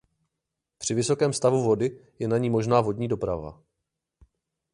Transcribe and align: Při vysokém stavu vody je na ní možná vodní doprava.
Při 0.77 0.93
vysokém 0.93 1.33
stavu 1.33 1.63
vody 1.63 1.99
je 2.19 2.27
na 2.27 2.37
ní 2.37 2.49
možná 2.49 2.81
vodní 2.81 3.07
doprava. 3.07 3.63